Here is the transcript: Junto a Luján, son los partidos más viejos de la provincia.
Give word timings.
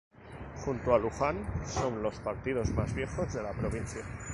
Junto 0.65 0.95
a 0.95 0.97
Luján, 0.97 1.45
son 1.63 2.01
los 2.01 2.15
partidos 2.21 2.71
más 2.71 2.91
viejos 2.95 3.31
de 3.33 3.43
la 3.43 3.51
provincia. 3.51 4.01